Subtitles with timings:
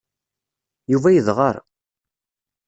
[0.91, 1.55] Yuba yedɣer.